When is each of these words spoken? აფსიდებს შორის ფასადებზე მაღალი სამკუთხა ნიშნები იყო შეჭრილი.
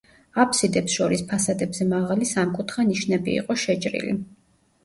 აფსიდებს 0.43 0.95
შორის 0.99 1.21
ფასადებზე 1.33 1.87
მაღალი 1.91 2.31
სამკუთხა 2.31 2.87
ნიშნები 2.89 3.37
იყო 3.43 3.59
შეჭრილი. 3.67 4.19